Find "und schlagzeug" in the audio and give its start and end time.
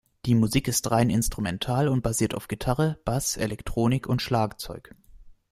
4.07-4.95